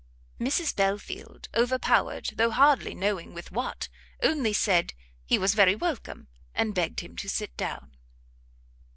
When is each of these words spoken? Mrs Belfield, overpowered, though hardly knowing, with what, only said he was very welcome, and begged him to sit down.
Mrs 0.39 0.75
Belfield, 0.75 1.47
overpowered, 1.53 2.31
though 2.35 2.49
hardly 2.49 2.95
knowing, 2.95 3.35
with 3.35 3.51
what, 3.51 3.87
only 4.23 4.51
said 4.51 4.95
he 5.27 5.37
was 5.37 5.53
very 5.53 5.75
welcome, 5.75 6.27
and 6.55 6.73
begged 6.73 7.01
him 7.01 7.15
to 7.17 7.29
sit 7.29 7.55
down. 7.55 7.95